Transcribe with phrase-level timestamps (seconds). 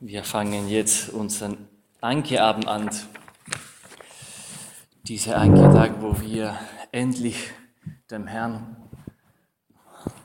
[0.00, 1.66] Wir fangen jetzt unseren
[2.00, 2.88] Ankeabend an.
[5.02, 6.56] Dieser Anke-Tag, wo wir
[6.92, 7.50] endlich
[8.08, 8.76] dem Herrn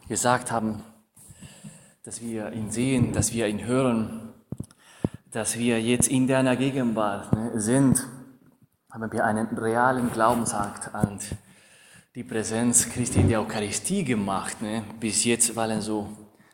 [0.07, 0.83] gesagt haben,
[2.03, 4.35] dass wir ihn sehen, dass wir ihn hören,
[5.31, 8.05] dass wir jetzt in deiner Gegenwart ne, sind,
[8.91, 11.17] haben wir einen realen Glaubensakt an
[12.13, 14.61] die Präsenz Christi in der Eucharistie gemacht.
[14.61, 14.83] Ne?
[14.99, 16.09] Bis jetzt waren so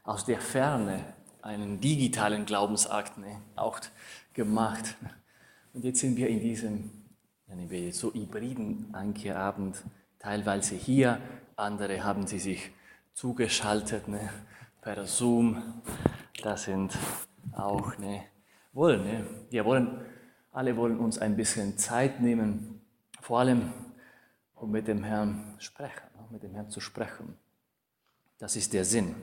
[0.05, 3.41] aus der Ferne einen digitalen Glaubensakt ne?
[3.55, 3.79] auch
[4.33, 4.95] gemacht.
[5.73, 6.91] Und jetzt sind wir in diesem,
[7.91, 9.83] so hybriden Ankeabend,
[10.19, 11.19] teilweise hier,
[11.55, 12.71] andere haben sie sich
[13.13, 14.29] zugeschaltet ne?
[14.81, 15.81] per Zoom.
[16.41, 16.97] Das sind
[17.53, 18.23] auch, ne?
[18.73, 19.25] wollen, ne?
[19.49, 19.99] wir wollen,
[20.51, 22.81] alle wollen uns ein bisschen Zeit nehmen,
[23.21, 23.73] vor allem
[24.55, 27.35] um mit dem Herrn sprechen, mit dem Herrn zu sprechen.
[28.37, 29.15] Das ist der Sinn.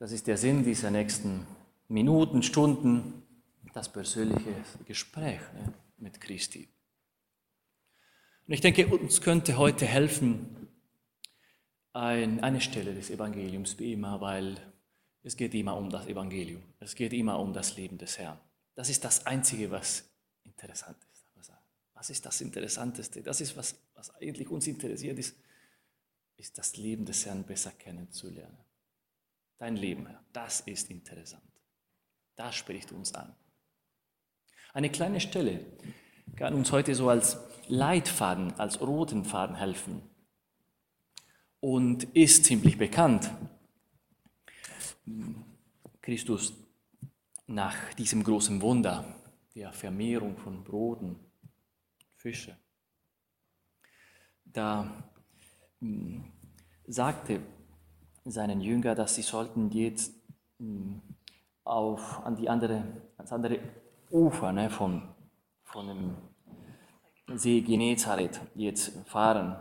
[0.00, 1.46] Das ist der Sinn dieser nächsten
[1.88, 3.22] Minuten, Stunden,
[3.74, 4.54] das persönliche
[4.86, 6.70] Gespräch ne, mit Christi.
[8.46, 10.68] Und ich denke, uns könnte heute helfen
[11.92, 14.56] ein, eine Stelle des Evangeliums wie immer, weil
[15.22, 16.62] es geht immer um das Evangelium.
[16.78, 18.40] Es geht immer um das Leben des Herrn.
[18.74, 20.08] Das ist das Einzige, was
[20.44, 21.26] interessant ist.
[21.92, 23.22] Was ist das Interessanteste?
[23.22, 25.36] Das ist, was, was eigentlich uns interessiert, ist,
[26.38, 28.56] ist das Leben des Herrn besser kennenzulernen.
[29.60, 31.44] Dein Leben, Herr, das ist interessant.
[32.34, 33.36] Das spricht uns an.
[34.72, 35.66] Eine kleine Stelle
[36.34, 37.36] kann uns heute so als
[37.68, 40.00] Leitfaden, als roten Faden helfen
[41.60, 43.30] und ist ziemlich bekannt.
[46.00, 46.54] Christus
[47.46, 49.14] nach diesem großen Wunder
[49.54, 51.20] der Vermehrung von Broten
[52.16, 52.56] Fische.
[54.46, 55.04] Da
[55.80, 56.32] hm,
[56.86, 57.42] sagte
[58.24, 60.14] seinen Jünger, dass sie sollten jetzt
[60.58, 61.00] hm,
[61.64, 62.84] auf, an die andere,
[63.16, 63.58] ans andere
[64.10, 65.02] Ufer ne, von,
[65.64, 66.16] von dem
[67.36, 69.56] See Genezareth jetzt fahren.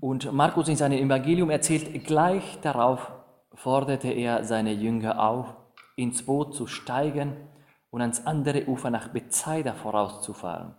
[0.00, 3.12] Und Markus in seinem Evangelium erzählt, gleich darauf
[3.54, 5.54] forderte er seine Jünger auf,
[5.96, 7.36] ins Boot zu steigen
[7.90, 10.74] und ans andere Ufer nach Bethsaida vorauszufahren.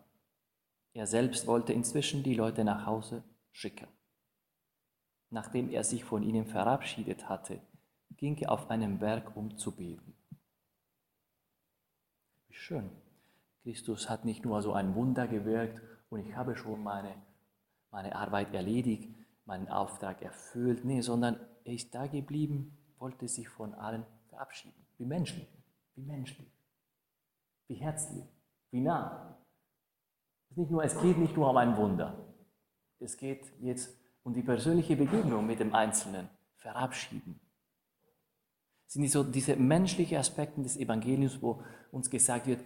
[0.94, 3.88] Er selbst wollte inzwischen die Leute nach Hause schicken.
[5.32, 7.62] Nachdem er sich von ihnen verabschiedet hatte,
[8.18, 10.14] ging er auf einen Berg, um zu beten.
[12.48, 12.90] Wie schön.
[13.64, 17.16] Christus hat nicht nur so ein Wunder gewirkt und ich habe schon meine,
[17.92, 19.10] meine Arbeit erledigt,
[19.46, 24.86] meinen Auftrag erfüllt, nee, sondern er ist da geblieben, wollte sich von allen verabschieden.
[24.98, 25.48] Wie menschlich,
[25.96, 26.52] wie menschlich,
[27.68, 28.26] wie herzlich,
[28.72, 29.38] wie nah.
[30.50, 32.18] Es, nicht nur, es geht nicht nur um ein Wunder.
[33.00, 36.30] Es geht jetzt um die persönliche Begegnung mit dem Einzelnen.
[36.58, 37.40] Verabschieden.
[38.86, 42.64] Es sind so diese menschlichen Aspekte des Evangeliums, wo uns gesagt wird,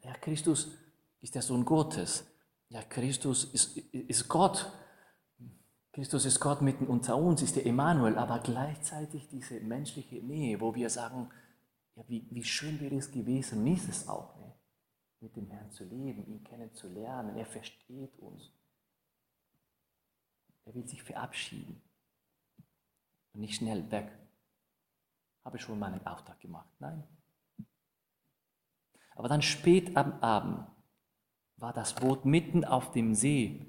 [0.00, 0.76] Herr Christus
[1.20, 2.26] ist der Sohn Gottes.
[2.68, 4.70] Ja, Christus ist, ist Gott.
[5.92, 10.74] Christus ist Gott mitten unter uns, ist der Emanuel, aber gleichzeitig diese menschliche Nähe, wo
[10.74, 11.30] wir sagen,
[11.96, 14.34] ja, wie, wie schön wäre es gewesen, ist es auch
[15.20, 17.36] mit dem Herrn zu leben, ihn kennenzulernen.
[17.36, 18.52] Er versteht uns.
[20.68, 21.80] Er will sich verabschieden
[23.32, 24.12] und nicht schnell weg.
[25.42, 26.68] Habe ich schon meinen Auftrag gemacht?
[26.78, 27.02] Nein.
[29.16, 30.66] Aber dann spät am Abend
[31.56, 33.64] war das Boot mitten auf dem See.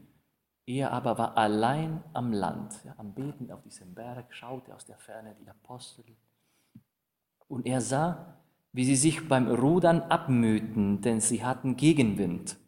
[0.66, 4.98] Er aber war allein am Land, ja, am Beten auf diesem Berg, schaute aus der
[4.98, 6.04] Ferne die Apostel.
[7.48, 8.42] Und er sah,
[8.74, 12.60] wie sie sich beim Rudern abmühten, denn sie hatten Gegenwind.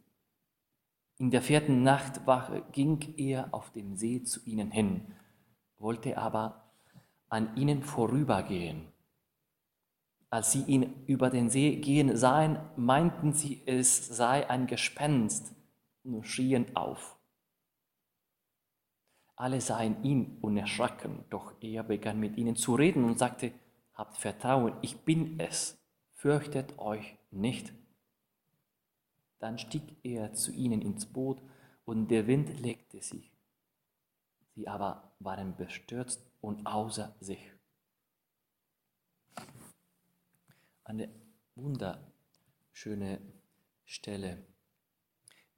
[1.22, 5.14] In der vierten Nachtwache ging er auf dem See zu ihnen hin,
[5.78, 6.72] wollte aber
[7.30, 8.88] an ihnen vorübergehen.
[10.32, 15.54] Als sie ihn über den See gehen sahen, meinten sie, es sei ein Gespenst
[16.02, 17.20] und schrien auf.
[19.36, 23.52] Alle sahen ihn und erschraken, doch er begann mit ihnen zu reden und sagte,
[23.94, 25.78] Habt Vertrauen, ich bin es,
[26.16, 27.72] fürchtet euch nicht.
[29.42, 31.42] Dann stieg er zu ihnen ins Boot
[31.84, 33.32] und der Wind legte sich.
[34.54, 37.40] Sie aber waren bestürzt und außer sich.
[40.84, 41.10] Eine
[41.56, 43.20] wunderschöne
[43.84, 44.46] Stelle,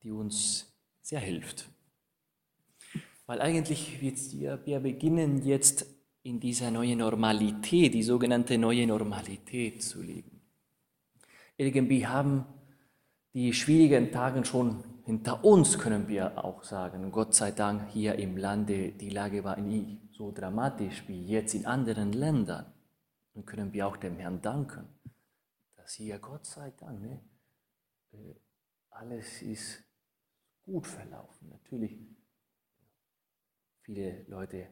[0.01, 1.69] die uns sehr hilft.
[3.25, 5.85] Weil eigentlich wir, wir beginnen jetzt
[6.21, 10.41] in dieser neuen Normalität, die sogenannte neue Normalität zu leben.
[11.57, 12.45] Irgendwie haben
[13.33, 17.11] die schwierigen Tage schon hinter uns, können wir auch sagen.
[17.11, 21.65] Gott sei Dank hier im Lande, die Lage war nie so dramatisch wie jetzt in
[21.65, 22.71] anderen Ländern.
[23.33, 24.87] Und können wir auch dem Herrn danken,
[25.75, 27.19] dass hier, Gott sei Dank, ne,
[28.11, 28.35] äh,
[28.91, 29.83] alles ist
[30.63, 31.49] gut verlaufen.
[31.49, 31.99] Natürlich,
[33.81, 34.67] viele Leute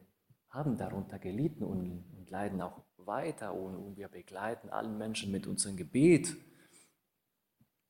[0.48, 5.76] haben darunter gelitten und, und leiden auch weiter und wir begleiten allen Menschen mit unserem
[5.76, 6.36] Gebet.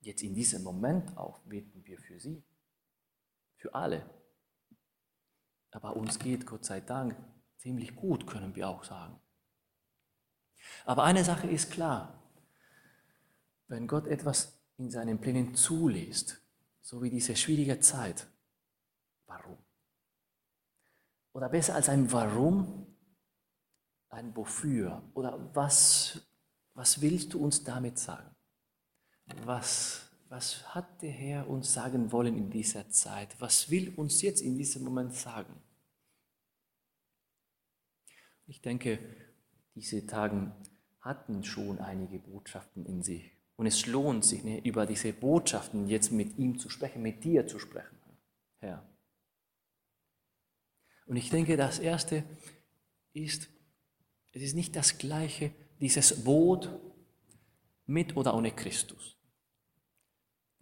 [0.02, 2.43] Jetzt in diesem Moment auch beten wir für sie,
[3.56, 4.08] für alle.
[5.70, 7.16] Aber uns geht, Gott sei Dank,
[7.56, 9.19] ziemlich gut, können wir auch sagen.
[10.84, 12.20] Aber eine Sache ist klar,
[13.69, 16.43] wenn Gott etwas in seinen Plänen zulässt,
[16.81, 18.26] so wie diese schwierige Zeit,
[19.26, 19.56] warum?
[21.32, 22.87] Oder besser als ein Warum,
[24.10, 25.02] ein Wofür.
[25.14, 26.20] Oder was,
[26.75, 28.31] was willst du uns damit sagen?
[29.44, 33.34] Was, was hat der Herr uns sagen wollen in dieser Zeit?
[33.40, 35.55] Was will uns jetzt in diesem Moment sagen?
[38.46, 38.99] Ich denke,
[39.75, 40.52] diese Tage
[41.00, 43.32] hatten schon einige Botschaften in sich.
[43.56, 47.46] Und es lohnt sich, ne, über diese Botschaften jetzt mit ihm zu sprechen, mit dir
[47.46, 47.99] zu sprechen,
[48.58, 48.87] Herr.
[51.06, 52.25] Und ich denke, das Erste
[53.12, 53.49] ist,
[54.32, 56.70] es ist nicht das Gleiche, dieses Boot
[57.87, 59.17] mit oder ohne Christus.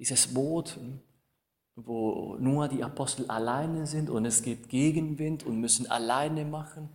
[0.00, 0.80] Dieses Boot,
[1.76, 6.88] wo nur die Apostel alleine sind und es gibt Gegenwind und müssen alleine machen.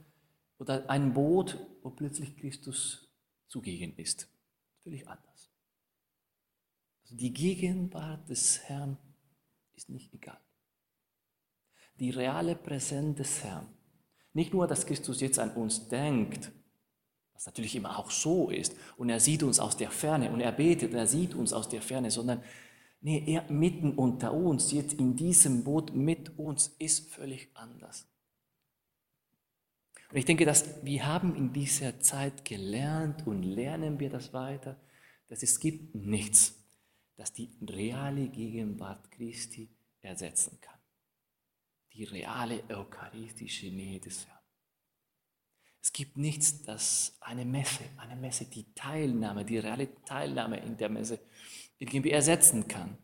[0.58, 3.08] Oder ein Boot, wo plötzlich Christus
[3.48, 4.28] zugegen ist.
[4.84, 5.50] Völlig anders.
[7.04, 8.98] Also die Gegenwart des Herrn
[9.76, 10.40] ist nicht egal
[12.00, 13.68] die reale Präsenz des Herrn.
[14.34, 16.52] Nicht nur, dass Christus jetzt an uns denkt,
[17.34, 20.52] was natürlich immer auch so ist, und er sieht uns aus der Ferne und er
[20.52, 22.44] betet, er sieht uns aus der Ferne, sondern
[23.02, 28.08] nee, er mitten unter uns, jetzt in diesem Boot mit uns, ist völlig anders.
[30.12, 34.80] Und ich denke, dass wir haben in dieser Zeit gelernt und lernen wir das weiter,
[35.28, 36.64] dass es gibt nichts,
[37.18, 39.70] das die reale Gegenwart Christi
[40.02, 40.76] ersetzen kann
[41.96, 44.36] die reale eucharistische Nähe des Herrn.
[45.82, 50.90] Es gibt nichts, das eine Messe, eine Messe, die Teilnahme, die reale Teilnahme in der
[50.90, 51.20] Messe
[51.78, 52.98] irgendwie ersetzen kann.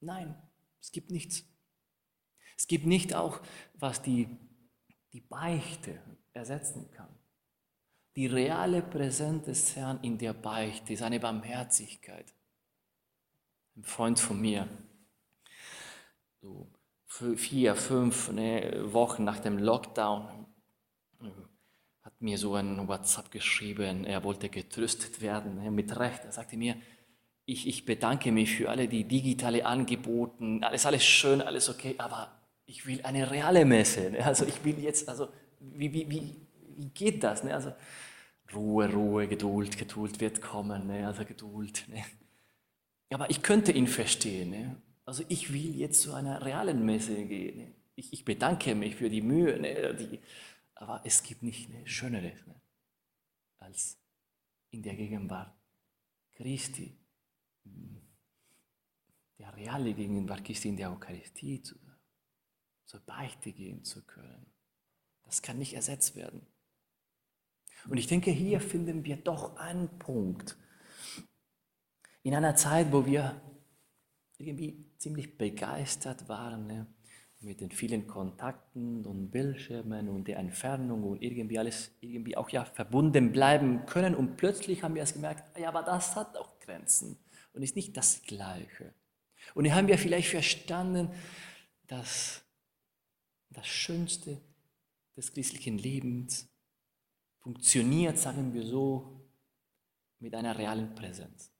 [0.00, 0.34] Nein,
[0.80, 1.44] es gibt nichts.
[2.56, 3.40] Es gibt nicht auch,
[3.74, 4.28] was die,
[5.12, 6.00] die Beichte
[6.32, 7.08] ersetzen kann.
[8.16, 12.32] Die reale Präsenz des Herrn in der Beichte, seine Barmherzigkeit.
[13.76, 14.68] Ein Freund von mir,
[16.40, 16.72] so
[17.06, 20.46] vier, fünf ne, Wochen nach dem Lockdown
[22.02, 26.24] hat mir so ein WhatsApp geschrieben, er wollte getröstet werden, ne, mit Recht.
[26.24, 26.76] Er sagte mir,
[27.46, 32.40] ich, ich bedanke mich für alle die digitale Angebote, alles, alles schön, alles okay, aber
[32.66, 34.10] ich will eine reale Messe.
[34.10, 34.24] Ne?
[34.24, 35.28] Also ich will jetzt, also
[35.60, 36.36] wie, wie, wie,
[36.76, 37.44] wie geht das?
[37.44, 37.54] Ne?
[37.54, 37.72] Also
[38.52, 41.06] Ruhe, Ruhe, Geduld, Geduld wird kommen, ne?
[41.06, 41.84] also Geduld.
[41.88, 42.04] Ne?
[43.10, 44.50] Aber ich könnte ihn verstehen.
[44.50, 44.76] Ne?
[45.04, 47.74] Also ich will jetzt zu einer realen Messe gehen.
[47.94, 50.18] Ich, ich bedanke mich für die Mühe, ne, die,
[50.74, 52.60] aber es gibt nicht eine schönere ne,
[53.58, 53.98] als
[54.70, 55.54] in der Gegenwart
[56.34, 56.94] Christi,
[59.38, 61.76] der reale Gegenwart Christi in der Eucharistie zu,
[62.86, 64.46] zur Beichte gehen zu können.
[65.24, 66.46] Das kann nicht ersetzt werden.
[67.88, 70.56] Und ich denke, hier finden wir doch einen Punkt.
[72.22, 73.40] In einer Zeit, wo wir
[74.38, 76.86] irgendwie ziemlich begeistert waren ne?
[77.40, 82.64] mit den vielen Kontakten und Bildschirmen und der Entfernung und irgendwie alles irgendwie auch ja
[82.64, 84.14] verbunden bleiben können.
[84.14, 87.18] Und plötzlich haben wir es gemerkt, ja, aber das hat auch Grenzen
[87.56, 88.92] und ist nicht das Gleiche.
[89.54, 91.10] Und dann haben wir vielleicht verstanden,
[91.86, 92.42] dass
[93.50, 94.40] das Schönste
[95.16, 96.48] des christlichen Lebens
[97.38, 99.20] funktioniert, sagen wir so,
[100.18, 101.50] mit einer realen Präsenz.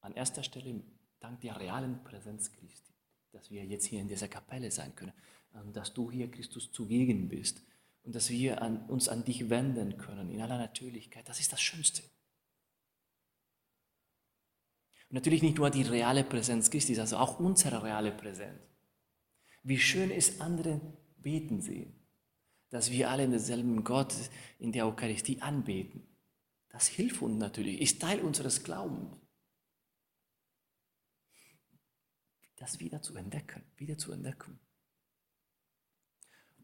[0.00, 0.82] An erster Stelle
[1.20, 2.92] dank der realen Präsenz Christi,
[3.32, 5.12] dass wir jetzt hier in dieser Kapelle sein können,
[5.54, 7.62] ähm, dass du hier, Christus, zugegen bist
[8.02, 11.28] und dass wir an, uns an dich wenden können in aller Natürlichkeit.
[11.28, 12.02] Das ist das Schönste.
[15.03, 18.60] Und natürlich nicht nur die reale Präsenz Christi, also auch unsere reale Präsenz.
[19.62, 20.80] Wie schön ist, andere
[21.16, 21.94] beten sehen,
[22.68, 24.14] dass wir alle denselben Gott
[24.58, 26.06] in der Eucharistie anbeten.
[26.68, 29.16] Das hilft uns natürlich, ist Teil unseres Glaubens.
[32.56, 34.58] das wieder zu entdecken, wieder zu entdecken.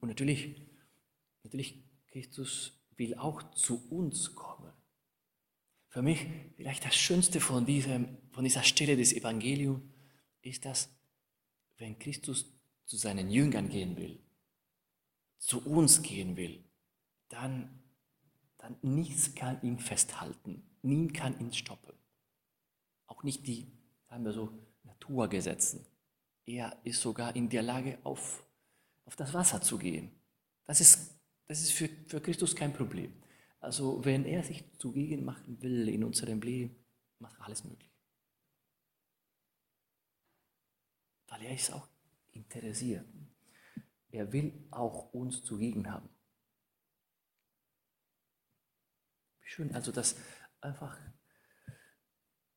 [0.00, 0.66] Und natürlich,
[1.42, 4.72] natürlich, Christus will auch zu uns kommen.
[5.90, 6.24] Für mich
[6.56, 9.82] vielleicht das Schönste von, diesem, von dieser Stelle des Evangeliums
[10.40, 10.88] ist, dass
[11.78, 12.52] wenn Christus
[12.86, 14.20] zu seinen Jüngern gehen will,
[15.38, 16.64] zu uns gehen will,
[17.28, 17.82] dann,
[18.58, 21.94] dann nichts kann ihn festhalten, niemand kann ihn stoppen.
[23.06, 23.66] Auch nicht die,
[24.08, 24.52] sagen wir so,
[24.84, 25.84] Naturgesetzen.
[26.46, 28.44] Er ist sogar in der Lage, auf,
[29.06, 30.12] auf das Wasser zu gehen.
[30.66, 31.18] Das ist,
[31.48, 33.12] das ist für, für Christus kein Problem.
[33.60, 36.74] Also wenn er sich zugegen machen will in unserem Leben,
[37.18, 37.90] macht alles möglich.
[41.28, 41.86] Weil er ist auch
[42.32, 43.06] interessiert.
[44.10, 46.08] Er will auch uns zugegen haben.
[49.42, 50.16] Schön, also das
[50.60, 50.98] einfach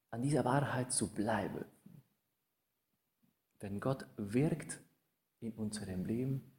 [0.09, 1.65] an dieser Wahrheit zu bleiben.
[3.59, 4.79] Wenn Gott wirkt
[5.39, 6.55] in unserem Leben,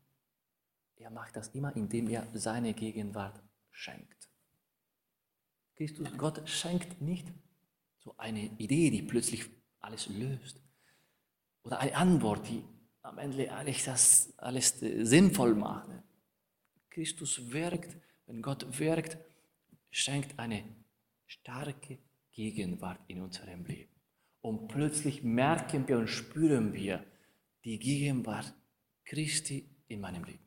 [0.96, 4.33] er macht das immer, indem er seine Gegenwart schenkt.
[5.76, 7.26] Christus, Gott schenkt nicht
[7.98, 9.46] so eine Idee, die plötzlich
[9.80, 10.60] alles löst.
[11.62, 12.62] Oder eine Antwort, die
[13.02, 15.90] am Ende alles, das, alles sinnvoll macht.
[16.90, 19.18] Christus wirkt, wenn Gott wirkt,
[19.90, 20.64] schenkt eine
[21.26, 21.98] starke
[22.32, 23.90] Gegenwart in unserem Leben.
[24.40, 27.04] Und plötzlich merken wir und spüren wir
[27.64, 28.54] die Gegenwart
[29.04, 30.46] Christi in meinem Leben.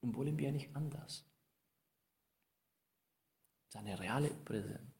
[0.00, 1.24] Und wollen wir nicht anders.
[3.70, 4.90] Seine reale Präsenz.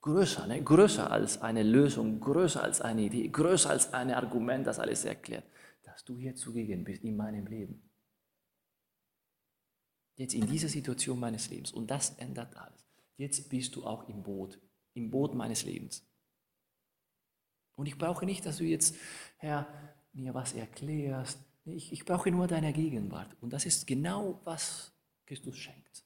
[0.00, 0.62] Größer, ne?
[0.62, 5.44] größer als eine Lösung, größer als eine Idee, größer als ein Argument, das alles erklärt,
[5.82, 7.82] dass du hier zugegen bist in meinem Leben.
[10.14, 11.72] Jetzt in dieser Situation meines Lebens.
[11.72, 12.86] Und das ändert alles.
[13.16, 14.60] Jetzt bist du auch im Boot,
[14.94, 16.06] im Boot meines Lebens.
[17.74, 18.94] Und ich brauche nicht, dass du jetzt,
[19.38, 19.66] Herr,
[20.12, 21.38] mir was erklärst.
[21.64, 23.36] Ich, ich brauche nur deine Gegenwart.
[23.40, 24.92] Und das ist genau, was
[25.26, 26.05] Christus schenkt.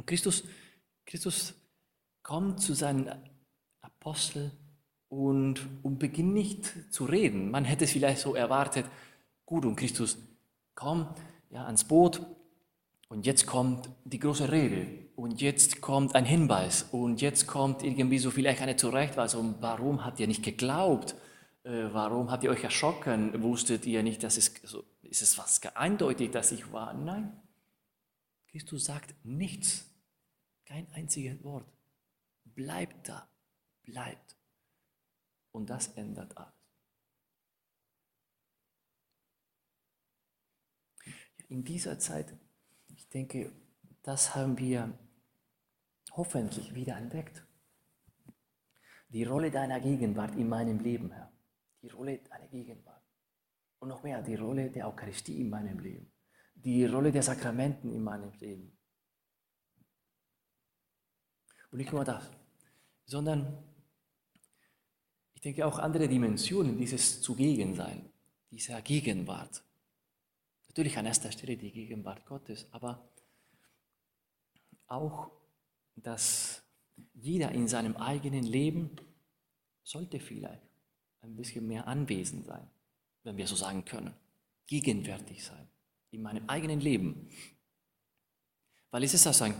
[0.00, 0.44] Und Christus,
[1.04, 1.52] Christus
[2.22, 3.10] kommt zu seinen
[3.82, 4.50] Aposteln
[5.10, 7.50] und, und beginnt nicht zu reden.
[7.50, 8.86] Man hätte es vielleicht so erwartet,
[9.44, 10.16] gut, und Christus,
[10.74, 11.06] komm
[11.50, 12.24] ja, ans Boot
[13.08, 18.18] und jetzt kommt die große Rede und jetzt kommt ein Hinweis und jetzt kommt irgendwie
[18.18, 19.56] so vielleicht eine Zurechtweisung.
[19.60, 21.14] Warum habt ihr nicht geglaubt?
[21.62, 23.42] Äh, warum habt ihr euch erschrocken?
[23.42, 26.94] Wusstet ihr nicht, dass es, so, ist es was eindeutig, dass ich war?
[26.94, 27.38] Nein.
[28.50, 29.89] Christus sagt nichts.
[30.70, 31.68] Kein einziges Wort.
[32.44, 33.28] Bleibt da,
[33.82, 34.36] bleibt.
[35.50, 36.54] Und das ändert alles.
[41.48, 42.32] In dieser Zeit,
[42.86, 43.50] ich denke,
[44.02, 44.96] das haben wir
[46.12, 47.44] hoffentlich wieder entdeckt.
[49.08, 51.32] Die Rolle deiner Gegenwart in meinem Leben, Herr.
[51.82, 53.02] Die Rolle deiner Gegenwart.
[53.80, 56.12] Und noch mehr, die Rolle der Eucharistie in meinem Leben.
[56.54, 58.79] Die Rolle der Sakramenten in meinem Leben.
[61.70, 62.28] Und nicht nur das,
[63.06, 63.56] sondern
[65.34, 68.10] ich denke auch andere Dimensionen dieses Zugegensein,
[68.50, 69.62] dieser Gegenwart.
[70.68, 73.08] Natürlich an erster Stelle die Gegenwart Gottes, aber
[74.86, 75.30] auch,
[75.96, 76.62] dass
[77.14, 78.96] jeder in seinem eigenen Leben
[79.82, 80.62] sollte vielleicht
[81.22, 82.68] ein bisschen mehr anwesend sein,
[83.22, 84.14] wenn wir so sagen können,
[84.66, 85.68] gegenwärtig sein
[86.10, 87.28] in meinem eigenen Leben.
[88.90, 89.54] Weil es ist das ein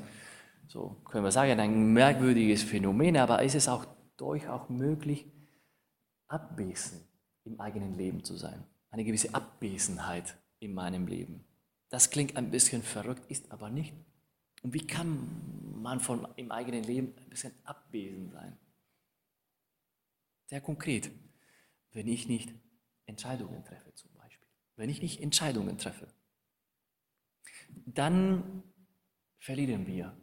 [0.71, 3.85] so können wir sagen, ein merkwürdiges Phänomen, aber ist es auch
[4.17, 5.27] durchaus möglich,
[6.29, 7.03] abwesend
[7.43, 8.65] im eigenen Leben zu sein.
[8.91, 11.45] Eine gewisse Abwesenheit in meinem Leben.
[11.89, 13.93] Das klingt ein bisschen verrückt, ist aber nicht.
[14.63, 18.57] Und wie kann man von im eigenen Leben ein bisschen abwesend sein?
[20.47, 21.11] Sehr konkret,
[21.93, 22.55] wenn ich nicht
[23.07, 24.47] Entscheidungen treffe zum Beispiel.
[24.77, 26.07] Wenn ich nicht Entscheidungen treffe,
[27.87, 28.63] dann
[29.41, 30.17] verlieren wir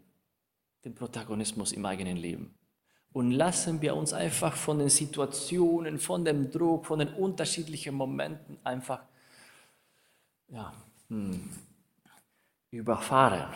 [0.87, 2.55] den Protagonismus im eigenen Leben.
[3.11, 8.57] Und lassen wir uns einfach von den Situationen, von dem Druck, von den unterschiedlichen Momenten
[8.63, 9.03] einfach
[10.47, 10.73] ja,
[11.09, 11.49] hm,
[12.71, 13.53] überfahren.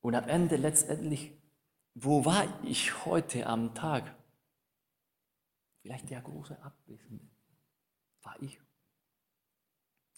[0.00, 1.32] Und am Ende letztendlich,
[1.94, 4.16] wo war ich heute am Tag?
[5.82, 7.28] Vielleicht der große Abwesende
[8.22, 8.60] war ich.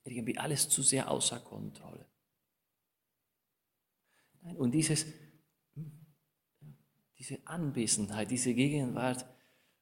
[0.04, 2.06] Irgendwie alles zu sehr außer Kontrolle.
[4.56, 5.06] Und dieses,
[7.18, 9.24] diese Anwesenheit, diese Gegenwart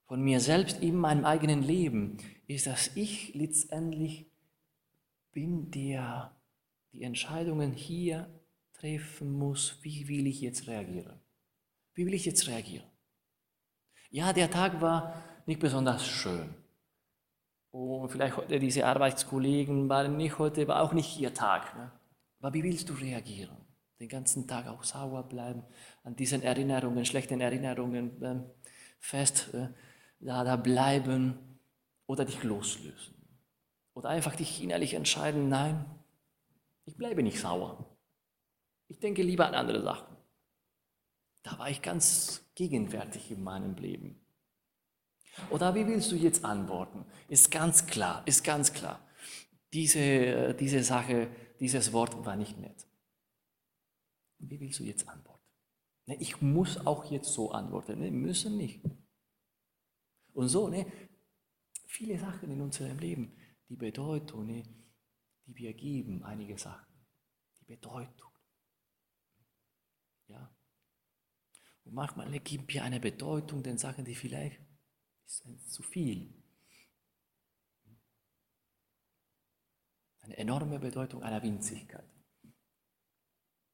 [0.07, 4.27] von mir selbst in meinem eigenen Leben ist, dass ich letztendlich
[5.33, 6.37] bin, der
[6.93, 8.29] die Entscheidungen hier
[8.75, 11.19] treffen muss, wie will ich jetzt reagieren?
[11.95, 12.87] Wie will ich jetzt reagieren?
[14.11, 15.15] Ja, der Tag war
[15.47, 16.55] nicht besonders schön.
[17.71, 21.75] Und vielleicht heute diese Arbeitskollegen waren nicht heute, war auch nicht ihr Tag.
[21.77, 21.91] Ne?
[22.41, 23.57] Aber wie willst du reagieren?
[24.03, 25.63] Den ganzen Tag auch sauer bleiben,
[26.03, 28.41] an diesen Erinnerungen, schlechten Erinnerungen äh,
[28.99, 29.69] fest äh,
[30.19, 31.39] da, da bleiben
[32.07, 33.15] oder dich loslösen.
[33.95, 35.85] Oder einfach dich innerlich entscheiden, nein,
[36.85, 37.97] ich bleibe nicht sauer.
[38.89, 40.17] Ich denke lieber an andere Sachen.
[41.45, 44.21] Da war ich ganz gegenwärtig in meinem Leben.
[45.51, 47.05] Oder wie willst du jetzt antworten?
[47.29, 49.01] Ist ganz klar, ist ganz klar.
[49.73, 51.29] Diese, diese Sache,
[51.61, 52.87] dieses Wort war nicht nett.
[54.49, 55.43] Wie willst du jetzt antworten?
[56.07, 58.01] Ne, ich muss auch jetzt so antworten.
[58.01, 58.83] Ne, müssen nicht.
[60.33, 60.91] Und so, ne,
[61.87, 63.37] viele Sachen in unserem Leben,
[63.69, 64.65] die Bedeutung, ne,
[65.47, 66.93] die wir geben, einige Sachen,
[67.61, 68.33] die Bedeutung.
[70.29, 70.55] Ja.
[71.85, 74.61] Und manchmal ne, geben wir eine Bedeutung den Sachen, die vielleicht
[75.27, 76.35] ist zu viel.
[80.21, 82.12] Eine enorme Bedeutung einer Winzigkeit.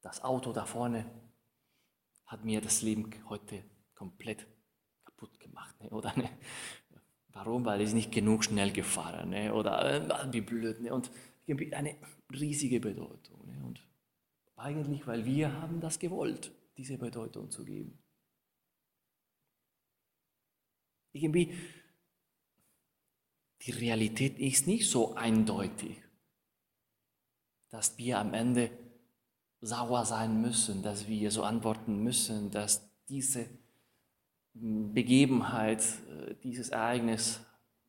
[0.01, 1.05] Das Auto da vorne
[2.27, 3.65] hat mir das Leben heute
[3.95, 4.47] komplett
[5.05, 5.81] kaputt gemacht.
[5.81, 5.91] Ne?
[5.91, 6.31] Oder ne?
[7.31, 7.65] Warum?
[7.65, 9.55] Weil ich nicht genug schnell gefahren ne?
[9.55, 10.81] oder äh, wie blöd.
[10.81, 10.93] Ne?
[10.93, 11.11] Und
[11.73, 11.97] eine
[12.31, 13.47] riesige Bedeutung.
[13.47, 13.65] Ne?
[13.65, 13.81] Und
[14.57, 17.99] eigentlich, weil wir haben das gewollt, diese Bedeutung zu geben.
[21.13, 21.55] Irgendwie,
[23.63, 26.03] die Realität ist nicht so eindeutig,
[27.71, 28.71] dass wir am Ende
[29.61, 33.49] sauer sein müssen, dass wir so antworten müssen, dass diese
[34.55, 37.41] Begebenheit, äh, dieses Ereignis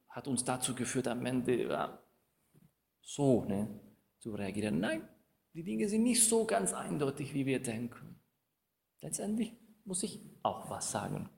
[0.07, 1.99] hat uns dazu geführt, am Ende
[3.01, 3.67] so ne,
[4.19, 4.79] zu reagieren.
[4.79, 5.07] Nein,
[5.53, 8.19] die Dinge sind nicht so ganz eindeutig, wie wir denken.
[9.01, 9.53] Letztendlich
[9.85, 11.29] muss ich auch was sagen.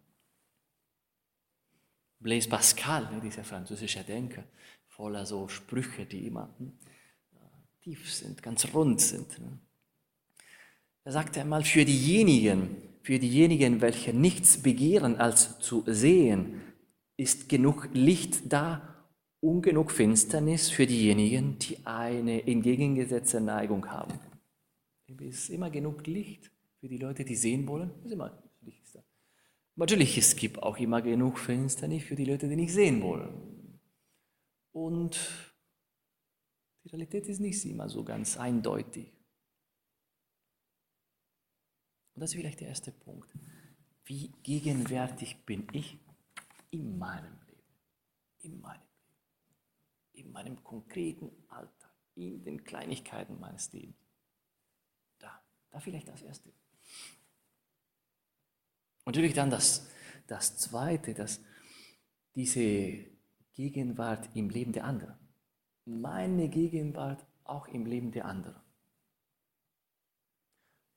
[2.20, 4.44] Blaise Pascal, ne, dieser französische Denker,
[4.88, 6.78] voller so Sprüche, die immer hm,
[7.82, 9.40] tief sind, ganz rund sind.
[11.04, 11.10] Ne.
[11.10, 16.62] Er sagte einmal, für diejenigen, für diejenigen, welche nichts begehren als zu sehen,
[17.18, 18.88] ist genug Licht da
[19.40, 24.20] und genug Finsternis für diejenigen, die eine entgegengesetzte Neigung haben.
[25.20, 27.92] Es ist immer genug Licht für die Leute, die sehen wollen.
[28.04, 29.04] Ist immer Licht da.
[29.76, 33.80] Natürlich, es gibt auch immer genug Finsternis für die Leute, die nicht sehen wollen.
[34.72, 35.20] Und
[36.84, 39.12] die Realität ist nicht immer so ganz eindeutig.
[42.14, 43.34] Und das ist vielleicht der erste Punkt.
[44.06, 45.98] Wie gegenwärtig bin ich
[46.70, 47.64] in meinem Leben?
[48.40, 50.26] In meinem Leben.
[50.26, 51.92] In meinem konkreten Alltag.
[52.16, 53.96] In den Kleinigkeiten meines Lebens.
[55.20, 56.50] Da, da vielleicht das erste.
[59.04, 59.90] Und natürlich dann das,
[60.28, 61.42] das zweite, dass
[62.36, 63.06] diese
[63.54, 65.18] Gegenwart im Leben der anderen.
[65.86, 68.62] Meine Gegenwart auch im Leben der anderen.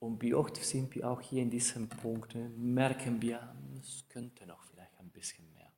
[0.04, 4.46] Und wie oft sind wir auch hier in diesem Punkt, ne, merken wir, es könnte
[4.46, 5.72] noch vielleicht ein bisschen mehr.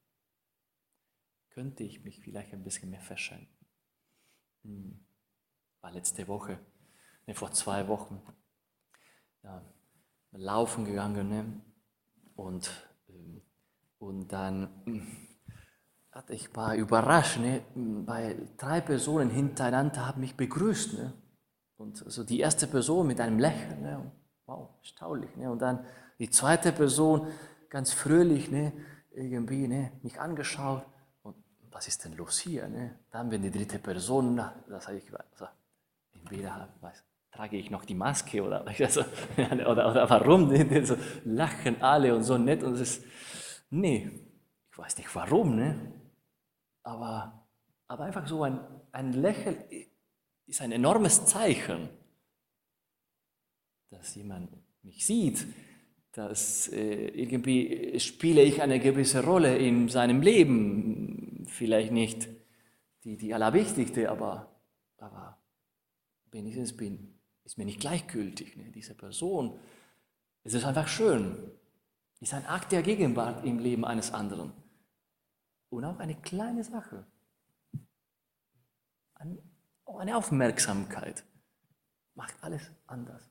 [1.51, 3.67] Könnte ich mich vielleicht ein bisschen mehr verschenken.
[4.65, 4.99] Hm.
[5.81, 6.59] War letzte Woche,
[7.29, 8.21] ne, vor zwei Wochen,
[9.45, 9.65] ja,
[10.33, 11.61] laufen gegangen ne,
[12.35, 12.69] und,
[13.09, 13.43] ähm,
[14.01, 15.07] und dann hm,
[16.31, 20.95] ich war überrascht, ne, weil drei Personen hintereinander haben mich begrüßt.
[20.95, 21.13] Ne.
[21.77, 24.11] Und so die erste Person mit einem Lächeln, ne?
[24.47, 25.35] wow, erstaunlich.
[25.37, 25.51] Ne?
[25.51, 25.85] Und dann
[26.19, 27.29] die zweite Person
[27.69, 28.73] ganz fröhlich, ne?
[29.13, 29.93] irgendwie ne?
[30.03, 30.85] mich angeschaut.
[31.23, 31.37] Und
[31.71, 32.67] was ist denn los hier?
[32.69, 32.99] Ne?
[33.11, 35.47] Dann, wenn die dritte Person, das sage ich, also,
[36.15, 39.03] entweder weiß, trage ich noch die Maske oder, also,
[39.37, 40.49] oder, oder warum?
[40.49, 40.87] Ne?
[40.87, 42.63] So lachen alle und so nett.
[42.63, 43.05] Und es ist,
[43.69, 44.11] nee,
[44.71, 45.93] ich weiß nicht warum, ne?
[46.87, 47.47] aber,
[47.89, 48.61] aber einfach so ein,
[48.93, 49.59] ein Lächeln
[50.47, 51.89] ist ein enormes Zeichen,
[53.91, 54.51] dass jemand
[54.83, 55.47] mich sieht,
[56.13, 62.29] dass äh, irgendwie spiele ich eine gewisse Rolle in seinem Leben, vielleicht nicht
[63.05, 64.51] die, die allerwichtigste, aber,
[64.99, 65.39] aber
[66.31, 68.71] wenigstens bin, ist mir nicht gleichgültig, ne?
[68.73, 69.59] diese Person.
[70.43, 71.37] Es ist einfach schön,
[72.21, 74.53] ist ein Akt der Gegenwart im Leben eines anderen
[75.71, 77.07] und auch eine kleine Sache.
[79.15, 79.39] Ein
[79.87, 81.25] auch eine Aufmerksamkeit
[82.15, 83.31] macht alles anders.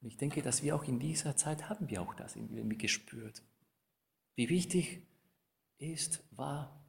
[0.00, 3.42] Und ich denke, dass wir auch in dieser Zeit haben wir auch das irgendwie gespürt.
[4.36, 5.02] Wie wichtig
[5.78, 6.88] ist, war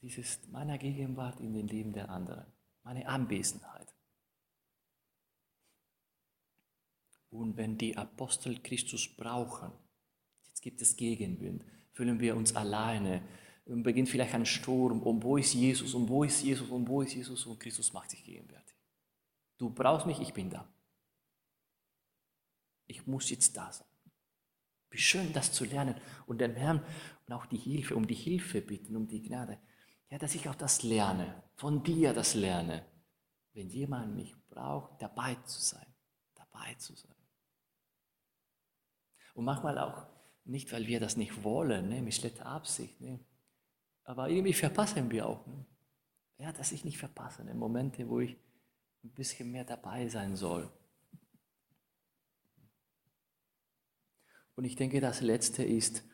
[0.00, 2.46] dieses meiner Gegenwart in den Leben der anderen,
[2.82, 3.94] meine Anwesenheit.
[7.28, 9.72] Und wenn die Apostel Christus brauchen,
[10.48, 13.22] jetzt gibt es Gegenwind, fühlen wir uns alleine,
[13.64, 15.02] beginnt vielleicht ein Sturm.
[15.02, 15.94] Und wo ist Jesus?
[15.94, 16.68] Und wo ist Jesus?
[16.68, 17.46] Und wo ist Jesus?
[17.46, 18.76] Und Christus macht sich gegenwärtig.
[19.58, 20.68] Du brauchst mich, ich bin da.
[22.86, 23.86] Ich muss jetzt da sein.
[24.90, 25.94] Wie schön, das zu lernen
[26.26, 26.84] und den Herrn
[27.26, 29.58] und auch die Hilfe, um die Hilfe bitten, um die Gnade.
[30.10, 32.84] Ja, dass ich auch das lerne, von dir das lerne.
[33.54, 35.86] Wenn jemand mich braucht, dabei zu sein,
[36.34, 37.14] dabei zu sein.
[39.32, 40.06] Und manchmal auch
[40.44, 43.00] nicht, weil wir das nicht wollen, ne, mit schlechter Absicht.
[43.00, 43.20] Ne.
[44.04, 45.46] Aber irgendwie verpassen wir auch.
[45.46, 45.66] Ne.
[46.38, 48.36] Ja, dass ich nicht verpasse, ne, Momente, wo ich
[49.04, 50.70] ein bisschen mehr dabei sein soll.
[54.54, 56.04] Und ich denke, das Letzte ist,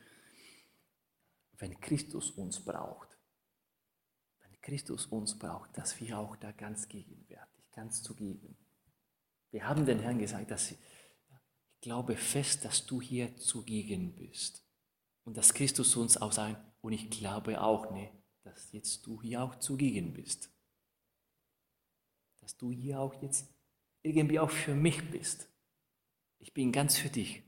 [1.59, 3.09] wenn Christus uns braucht,
[4.41, 8.57] wenn Christus uns braucht, dass wir auch da ganz gegenwärtig, ganz zugegen.
[9.51, 10.79] Wir haben den Herrn gesagt, dass ich
[11.81, 14.65] glaube fest, dass du hier zugegen bist
[15.25, 18.11] und dass Christus uns auch sagt, und ich glaube auch, ne,
[18.43, 20.51] dass jetzt du hier auch zugegen bist.
[22.41, 23.49] Dass du hier auch jetzt
[24.03, 25.49] irgendwie auch für mich bist.
[26.39, 27.43] Ich bin ganz für dich,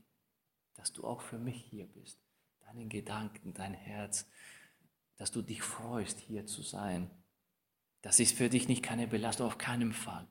[0.75, 2.21] dass du auch für mich hier bist
[2.73, 4.25] deinen Gedanken, dein Herz,
[5.17, 7.09] dass du dich freust, hier zu sein.
[8.01, 10.27] Das ist für dich nicht keine Belastung, auf keinen Fall.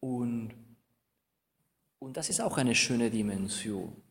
[0.00, 0.54] Und,
[1.98, 4.02] und das ist auch eine schöne Dimension.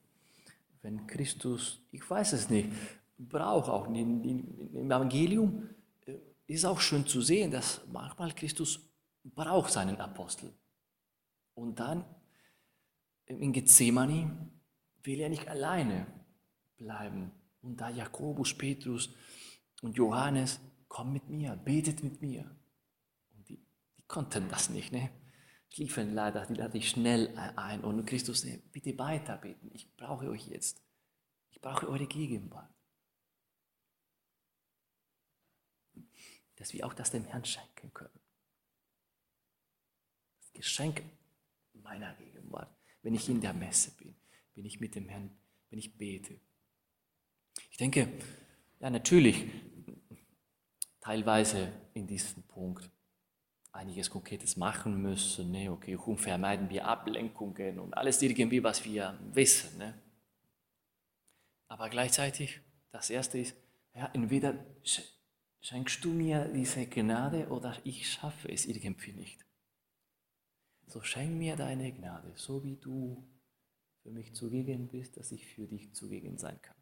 [0.84, 2.70] Wenn Christus, ich weiß es nicht,
[3.18, 4.22] braucht auch im
[4.76, 5.70] Evangelium,
[6.06, 8.80] äh, ist auch schön zu sehen, dass manchmal Christus
[9.24, 10.54] braucht seinen Apostel.
[11.56, 12.04] Und dann
[13.26, 14.52] in Gethsemane
[15.04, 16.06] will er nicht alleine
[16.76, 17.32] bleiben.
[17.62, 19.10] Und da Jakobus, Petrus
[19.82, 22.44] und Johannes, komm mit mir, betet mit mir.
[23.34, 23.58] Und die,
[23.98, 25.10] die konnten das nicht, ne?
[25.74, 27.82] Schliefen leider, die lade ich schnell ein.
[27.82, 29.72] Und Christus, bitte weiter beten.
[29.74, 30.82] Ich brauche euch jetzt.
[31.50, 32.72] Ich brauche eure Gegenwart.
[36.58, 38.20] Dass wir auch das dem Herrn schenken können.
[40.40, 41.04] Das Geschenk
[41.74, 42.70] meiner Gegenwart
[43.04, 44.16] wenn ich in der Messe bin,
[44.56, 45.30] wenn ich mit dem Herrn,
[45.70, 46.40] wenn ich bete.
[47.70, 48.12] Ich denke,
[48.80, 49.46] ja natürlich,
[51.02, 52.90] teilweise in diesem Punkt
[53.74, 55.52] einiges Konkretes machen müssen.
[55.52, 55.70] Ne?
[55.72, 59.78] Okay, und vermeiden wir Ablenkungen und alles irgendwie, was wir wissen.
[59.78, 59.94] Ne?
[61.68, 63.56] Aber gleichzeitig, das Erste ist,
[63.96, 64.56] ja, entweder
[65.62, 69.44] schenkst du mir diese Gnade oder ich schaffe es irgendwie nicht.
[70.88, 73.28] So schenk mir deine Gnade, so wie du
[74.04, 76.76] für mich zugegen bist, dass ich für dich zugegen sein kann.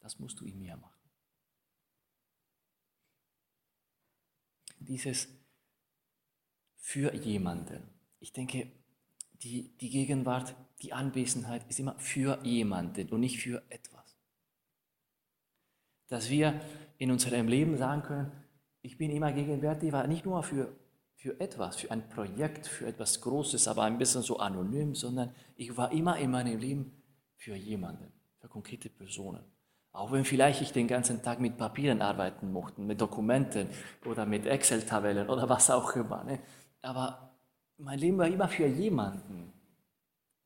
[0.00, 1.00] Das musst du in mir machen.
[4.78, 5.28] Dieses
[6.84, 7.82] für jemanden.
[8.20, 8.70] Ich denke,
[9.42, 14.18] die, die Gegenwart, die Anwesenheit ist immer für jemanden und nicht für etwas.
[16.08, 16.60] Dass wir
[16.98, 18.32] in unserem Leben sagen können,
[18.82, 20.76] ich bin immer gegenwärtig, war nicht nur für
[21.16, 25.74] für etwas, für ein Projekt, für etwas Großes, aber ein bisschen so anonym, sondern ich
[25.74, 26.92] war immer in meinem Leben
[27.38, 29.42] für jemanden, für konkrete Personen.
[29.92, 33.68] Auch wenn vielleicht ich den ganzen Tag mit Papieren arbeiten mochte, mit Dokumenten
[34.04, 36.24] oder mit Excel-Tabellen oder was auch immer.
[36.24, 36.40] Ne?
[36.84, 37.34] Aber
[37.78, 39.52] mein Leben war immer für jemanden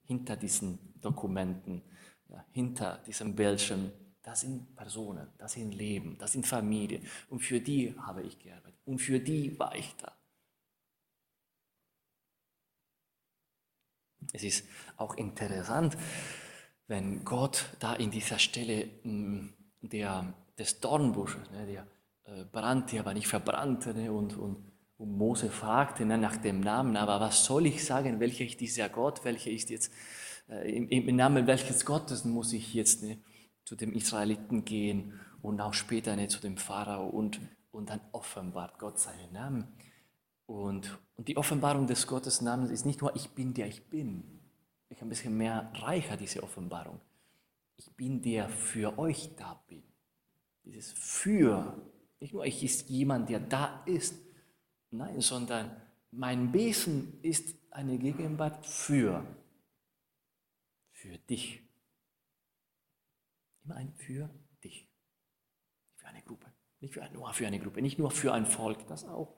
[0.05, 1.83] hinter diesen Dokumenten,
[2.29, 3.90] ja, hinter diesem Bildschirm.
[4.22, 7.07] Das sind Personen, das sind Leben, das sind Familien.
[7.29, 8.79] Und für die habe ich gearbeitet.
[8.85, 10.12] Und für die war ich da.
[14.33, 15.96] Es ist auch interessant,
[16.87, 19.48] wenn Gott da in dieser Stelle mm,
[19.81, 21.87] der, des Dornbusches, ne, der
[22.24, 24.67] äh, brannte, aber nicht verbrannte, ne, und, und,
[24.99, 29.25] und Mose fragte nach dem Namen, aber was soll ich sagen, welcher ist dieser Gott,
[29.25, 29.93] welcher ist jetzt,
[30.49, 33.19] äh, im, im, Namen welches Gottes muss ich jetzt ne,
[33.65, 38.79] zu dem Israeliten gehen und auch später ne, zu dem Pharao und, und dann offenbart
[38.81, 39.69] Gott seinen Namen.
[40.47, 44.41] Und, und die Offenbarung des Gottesnamens ist nicht nur, ich bin der ich bin.
[44.89, 47.01] Ich ein bisschen mehr reicher, diese Offenbarung.
[47.77, 49.85] Ich bin der für euch da bin.
[50.65, 51.81] Dieses für,
[52.19, 54.28] nicht nur ich ist jemand, der da ist,
[54.90, 59.24] nein, sondern mein Wesen ist eine Gegenwart für,
[60.92, 61.62] für dich.
[63.64, 64.31] Immer ein für
[64.64, 64.88] dich.
[65.96, 66.53] Für eine Gruppe.
[66.81, 69.37] Nicht für, nur für eine Gruppe, nicht nur für ein Volk, das auch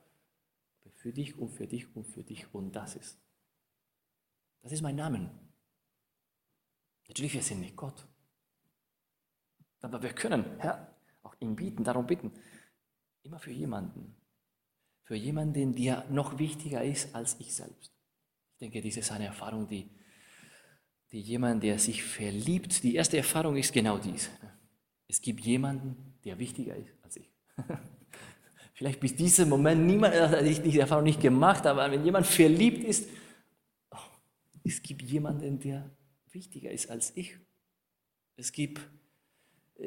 [0.97, 3.19] für dich und für dich und für dich und das ist.
[4.63, 5.31] Das ist mein Name.
[7.09, 8.07] Natürlich, wir sind nicht Gott.
[9.81, 12.33] Aber wir können, Herr, auch ihn bieten, darum bitten.
[13.23, 14.20] Immer für jemanden.
[15.11, 17.93] Für jemanden, der noch wichtiger ist als ich selbst.
[18.53, 19.91] Ich denke, diese ist eine Erfahrung, die,
[21.11, 24.31] die jemand, der sich verliebt, die erste Erfahrung ist genau dies.
[25.09, 27.29] Es gibt jemanden, der wichtiger ist als ich.
[28.75, 32.29] Vielleicht bis diesem Moment niemand, das hat ich diese Erfahrung nicht gemacht, aber wenn jemand
[32.29, 33.09] verliebt ist,
[33.91, 33.97] oh,
[34.63, 35.91] es gibt jemanden, der
[36.31, 37.37] wichtiger ist als ich.
[38.37, 38.81] Es gibt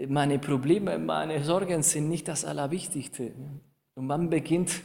[0.06, 3.32] meine Probleme, meine Sorgen sind nicht das Allerwichtigste.
[3.96, 4.82] Und man beginnt,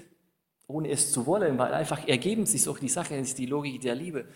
[0.69, 3.95] ohne es zu wollen, weil einfach ergeben sich auch die Sache, ist die Logik der
[3.95, 4.29] Liebe.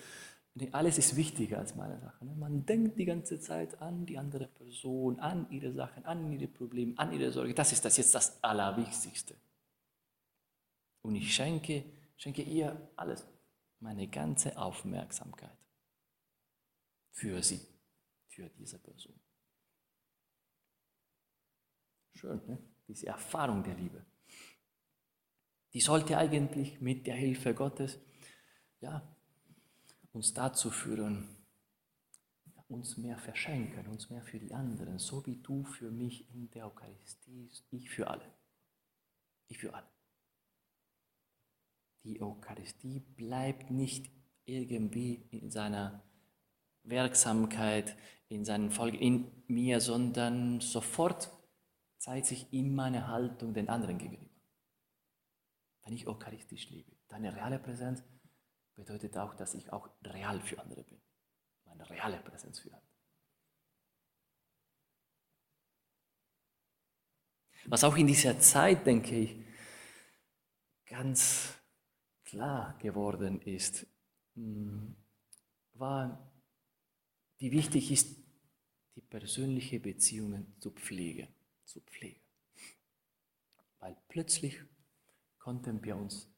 [0.73, 2.25] alles ist wichtiger als meine Sache.
[2.25, 2.35] Ne?
[2.35, 6.95] Man denkt die ganze Zeit an die andere Person, an ihre Sachen, an ihre Probleme,
[6.97, 7.55] an ihre Sorge.
[7.55, 9.37] Das ist das jetzt das Allerwichtigste.
[11.03, 11.85] Und ich schenke,
[12.16, 13.27] schenke ihr alles,
[13.81, 15.59] meine ganze Aufmerksamkeit
[17.11, 17.61] für sie,
[18.29, 19.14] für diese Person.
[22.14, 22.59] Schön, ne?
[22.88, 24.03] diese Erfahrung der Liebe.
[25.74, 27.98] Die sollte eigentlich mit der Hilfe Gottes
[28.80, 29.02] ja,
[30.12, 31.28] uns dazu führen,
[32.68, 36.66] uns mehr verschenken, uns mehr für die anderen, so wie du für mich in der
[36.66, 38.24] Eucharistie, ich für alle.
[39.48, 39.88] Ich für alle.
[42.04, 44.11] Die Eucharistie bleibt nicht
[44.44, 46.02] irgendwie in seiner
[46.82, 47.96] Wirksamkeit,
[48.28, 51.30] in seinen Folgen in mir, sondern sofort
[51.98, 54.32] zeigt sich in meiner Haltung den anderen gegenüber.
[55.85, 58.03] Wenn ich eucharistisch lebe, deine reale Präsenz
[58.75, 61.01] bedeutet auch, dass ich auch real für andere bin.
[61.64, 62.92] Meine reale Präsenz für andere.
[67.66, 69.37] Was auch in dieser Zeit, denke ich,
[70.87, 71.55] ganz
[72.25, 73.87] klar geworden ist,
[74.35, 74.97] hm,
[75.75, 76.33] war,
[77.38, 78.16] wie wichtig ist,
[78.95, 81.29] die persönliche Beziehungen zu pflegen,
[81.64, 82.21] zu pflegen.
[83.79, 84.61] Weil plötzlich
[85.42, 86.33] konnten wir uns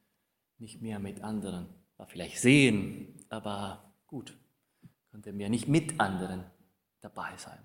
[0.58, 1.68] nicht mehr mit anderen
[2.08, 4.36] vielleicht sehen, aber gut,
[5.10, 6.44] konnten wir nicht mit anderen
[7.00, 7.58] dabei sein.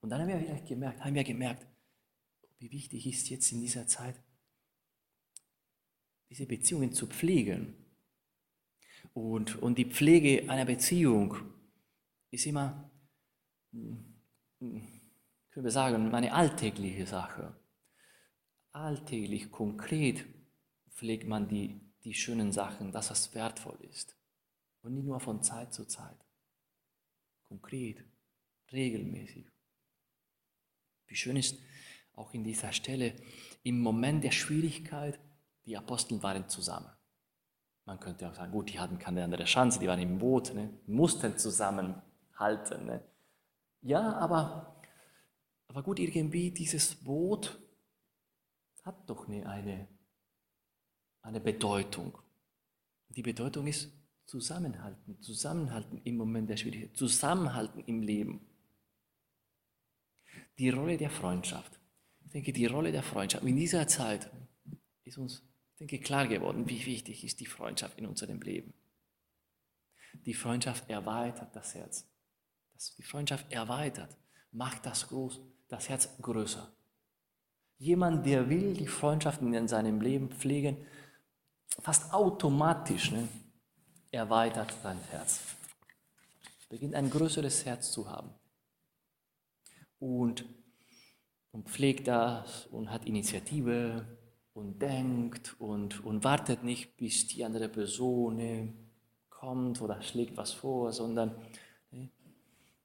[0.00, 1.66] Und dann haben wir vielleicht gemerkt, haben wir gemerkt,
[2.58, 4.16] wie wichtig ist jetzt in dieser Zeit,
[6.30, 7.74] diese Beziehungen zu pflegen.
[9.12, 11.36] Und, und die Pflege einer Beziehung
[12.30, 12.90] ist immer,
[13.72, 14.18] hm,
[14.58, 17.54] können wir sagen, eine alltägliche Sache.
[18.74, 20.26] Alltäglich, konkret
[20.90, 24.16] pflegt man die, die schönen Sachen, das, was wertvoll ist.
[24.82, 26.18] Und nicht nur von Zeit zu Zeit.
[27.44, 28.04] Konkret,
[28.72, 29.46] regelmäßig.
[31.06, 31.56] Wie schön ist
[32.16, 33.14] auch in dieser Stelle,
[33.62, 35.20] im Moment der Schwierigkeit,
[35.66, 36.90] die Apostel waren zusammen.
[37.84, 40.68] Man könnte auch sagen, gut, die hatten keine andere Chance, die waren im Boot, ne?
[40.86, 42.86] mussten zusammenhalten.
[42.86, 43.04] Ne?
[43.82, 44.82] Ja, aber,
[45.68, 47.60] aber gut, irgendwie dieses Boot
[48.84, 49.88] hat doch eine, eine,
[51.22, 52.18] eine Bedeutung.
[53.08, 53.90] Die Bedeutung ist
[54.26, 58.46] Zusammenhalten, Zusammenhalten im Moment der Schwierigkeit, Zusammenhalten im Leben.
[60.58, 61.80] Die Rolle der Freundschaft.
[62.24, 64.30] Ich denke, die Rolle der Freundschaft in dieser Zeit
[65.04, 65.42] ist uns,
[65.72, 68.74] ich denke, klar geworden, wie wichtig ist die Freundschaft in unserem Leben.
[70.26, 72.08] Die Freundschaft erweitert das Herz.
[72.98, 74.16] die Freundschaft erweitert,
[74.52, 76.74] macht das groß, das Herz größer.
[77.84, 80.78] Jemand, der will die Freundschaften in seinem Leben pflegen,
[81.80, 83.28] fast automatisch ne,
[84.10, 85.40] erweitert sein Herz.
[86.70, 88.30] Beginnt ein größeres Herz zu haben.
[89.98, 90.46] Und,
[91.52, 94.06] und pflegt das und hat Initiative
[94.54, 98.72] und denkt und, und wartet nicht, bis die andere Person ne,
[99.28, 101.36] kommt oder schlägt was vor, sondern
[101.90, 102.08] ne,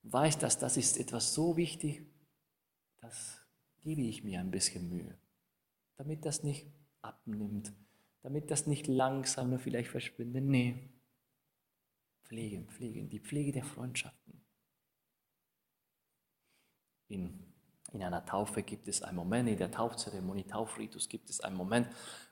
[0.04, 2.06] weiß, dass das ist etwas so wichtig,
[2.98, 3.39] dass
[3.96, 5.18] gebe ich mir ein bisschen Mühe,
[5.98, 6.68] damit das nicht
[7.02, 7.74] abnimmt,
[8.22, 10.44] damit das nicht langsam nur vielleicht verschwindet.
[10.44, 10.92] Nee,
[12.24, 14.46] pflegen, pflegen, die Pflege der Freundschaften.
[17.08, 17.52] In,
[17.92, 21.88] in einer Taufe gibt es einen Moment, in der Taufzeremonie, Taufritus gibt es einen Moment,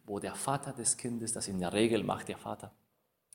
[0.06, 2.72] wo der Vater des Kindes, das in der Regel macht der Vater,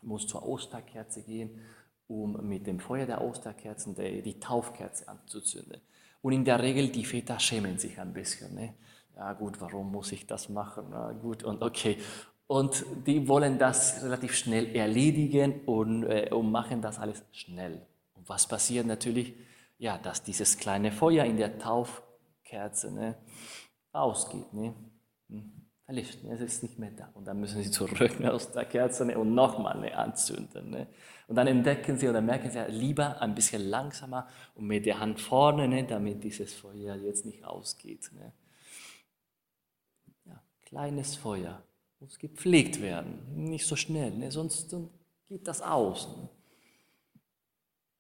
[0.01, 1.61] muss zur Osterkerze gehen,
[2.07, 5.81] um mit dem Feuer der Osterkerzen die Taufkerze anzuzünden.
[6.23, 8.55] Und in der Regel, die Väter schämen sich ein bisschen.
[8.55, 8.75] Ne?
[9.17, 10.87] Ja gut, warum muss ich das machen?
[10.91, 11.99] Na gut, und okay.
[12.47, 17.87] Und die wollen das relativ schnell erledigen und, äh, und machen das alles schnell.
[18.15, 19.35] Und was passiert natürlich?
[19.79, 23.17] Ja, dass dieses kleine Feuer in der Taufkerze ne,
[23.93, 24.53] ausgeht.
[24.53, 24.75] Ne?
[25.29, 25.62] Hm
[25.93, 26.25] verlischt.
[26.25, 27.11] Es ist nicht mehr da.
[27.15, 30.71] Und dann müssen sie zurück aus der Kerze ne, und nochmal eine anzünden.
[30.71, 30.87] Ne.
[31.29, 35.21] Und dann entdecken sie oder merken sie, lieber ein bisschen langsamer und mit der Hand
[35.21, 38.11] vorne, ne, damit dieses Feuer jetzt nicht ausgeht.
[38.15, 38.33] Ne.
[40.27, 41.63] Ja, kleines Feuer
[42.01, 44.75] muss gepflegt werden, nicht so schnell, ne, sonst
[45.29, 46.09] geht das aus.
[46.17, 46.29] Ne.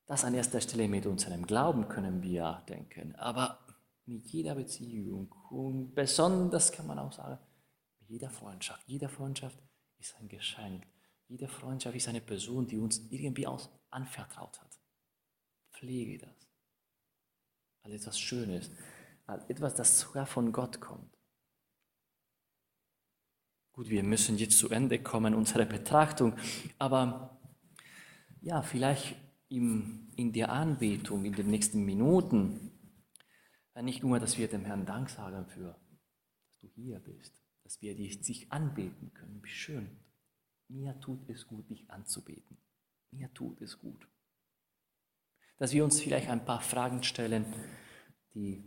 [0.06, 3.58] Das an erster Stelle mit unserem Glauben können wir denken, aber
[4.04, 7.38] mit jeder Beziehung und besonders kann man auch sagen,
[8.12, 9.58] jeder Freundschaft, jede Freundschaft
[9.98, 10.86] ist ein Geschenk.
[11.28, 14.78] Jede Freundschaft ist eine Person, die uns irgendwie aus anvertraut hat.
[15.70, 16.36] Pflege das.
[17.80, 18.70] Als etwas Schönes,
[19.24, 21.16] als etwas, das sogar von Gott kommt.
[23.72, 26.36] Gut, wir müssen jetzt zu Ende kommen, unsere Betrachtung,
[26.78, 27.40] aber
[28.42, 29.16] ja, vielleicht
[29.48, 32.78] im, in der Anbetung, in den nächsten Minuten,
[33.80, 35.80] nicht nur, dass wir dem Herrn Dank sagen für,
[36.44, 37.41] dass du hier bist,
[37.72, 39.42] dass wir dich anbeten können.
[39.42, 39.88] Wie schön.
[40.68, 42.58] Mir tut es gut, dich anzubeten.
[43.12, 44.06] Mir tut es gut.
[45.56, 47.46] Dass wir uns vielleicht ein paar Fragen stellen,
[48.34, 48.62] die,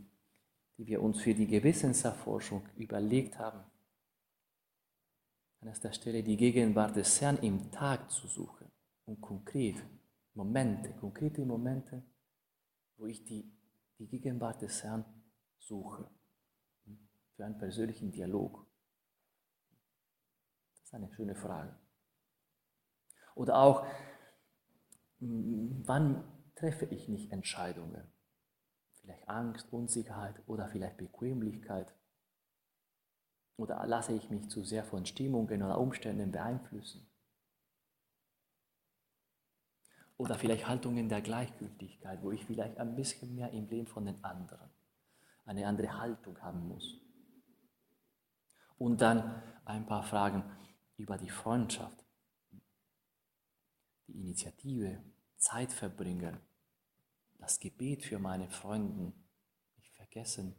[0.77, 3.59] die wir uns für die Gewissenserforschung überlegt haben.
[5.61, 8.71] An erster Stelle die Gegenwart des Herrn im Tag zu suchen
[9.05, 9.75] und konkret
[10.33, 12.03] Momente, konkrete Momente,
[12.97, 13.51] wo ich die,
[13.99, 15.05] die Gegenwart des Herrn
[15.59, 16.09] suche
[17.35, 18.65] für einen persönlichen Dialog.
[20.85, 21.75] Das ist eine schöne Frage.
[23.33, 23.87] Oder auch,
[25.19, 28.07] wann treffe ich nicht Entscheidungen?
[29.01, 31.91] Vielleicht Angst, Unsicherheit oder vielleicht Bequemlichkeit.
[33.57, 37.09] Oder lasse ich mich zu sehr von Stimmungen oder Umständen beeinflussen?
[40.17, 44.23] Oder vielleicht Haltungen der Gleichgültigkeit, wo ich vielleicht ein bisschen mehr im Leben von den
[44.23, 44.69] anderen
[45.45, 47.01] eine andere Haltung haben muss.
[48.77, 50.43] Und dann ein paar Fragen
[50.97, 52.03] über die Freundschaft,
[54.07, 55.03] die Initiative,
[55.37, 56.39] Zeit verbringen,
[57.39, 59.13] das Gebet für meine Freunde,
[59.77, 60.55] nicht vergessen,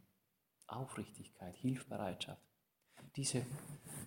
[0.67, 2.43] Aufrichtigkeit, Hilfsbereitschaft.
[3.17, 3.47] Diese,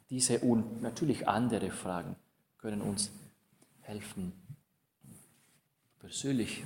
[0.09, 2.15] diese und natürlich andere Fragen
[2.57, 3.11] können uns
[3.81, 4.33] helfen,
[5.99, 6.63] persönlich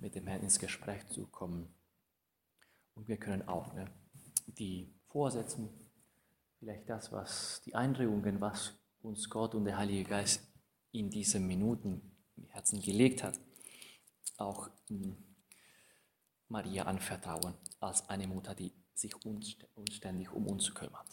[0.00, 1.74] mit dem Herrn ins Gespräch zu kommen.
[2.94, 3.90] Und wir können auch ne,
[4.46, 5.68] die Vorsätze,
[6.58, 10.42] vielleicht das, was die Einregungen, was uns Gott und der Heilige Geist
[10.92, 13.38] in diesen Minuten im Herzen gelegt hat,
[14.36, 14.70] auch
[16.48, 19.14] Maria anvertrauen als eine Mutter, die sich
[19.74, 21.08] unständig um uns kümmert.